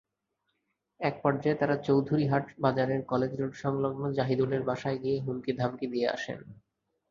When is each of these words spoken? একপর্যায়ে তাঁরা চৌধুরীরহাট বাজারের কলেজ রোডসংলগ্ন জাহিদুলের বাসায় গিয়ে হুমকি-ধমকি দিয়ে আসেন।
একপর্যায়ে 0.99 1.59
তাঁরা 1.59 1.75
চৌধুরীরহাট 1.87 2.45
বাজারের 2.59 3.01
কলেজ 3.05 3.31
রোডসংলগ্ন 3.35 4.03
জাহিদুলের 4.13 4.61
বাসায় 4.63 4.97
গিয়ে 4.97 5.17
হুমকি-ধমকি 5.19 5.85
দিয়ে 5.87 6.07
আসেন। 6.09 6.39